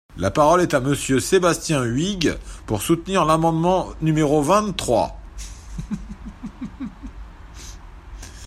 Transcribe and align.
La 0.17 0.31
parole 0.31 0.61
est 0.61 0.73
à 0.73 0.79
Monsieur 0.79 1.19
Sébastien 1.19 1.83
Huyghe, 1.83 2.35
pour 2.65 2.81
soutenir 2.81 3.23
l’amendement 3.23 3.89
numéro 4.01 4.41
vingt-trois. 4.41 5.15